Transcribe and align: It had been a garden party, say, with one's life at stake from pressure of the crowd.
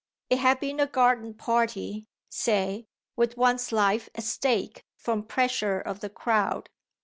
It 0.31 0.39
had 0.39 0.59
been 0.59 0.79
a 0.79 0.87
garden 0.87 1.35
party, 1.35 2.07
say, 2.27 2.87
with 3.15 3.37
one's 3.37 3.71
life 3.71 4.09
at 4.15 4.23
stake 4.23 4.83
from 4.97 5.21
pressure 5.21 5.79
of 5.79 5.99
the 5.99 6.09
crowd. 6.09 6.71